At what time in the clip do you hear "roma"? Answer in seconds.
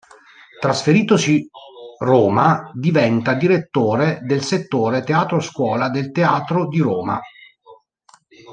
1.99-2.71, 6.79-7.21